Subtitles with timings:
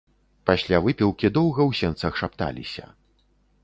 [0.49, 2.85] Пасля выпіўкі доўга ў сенцах шапталіся.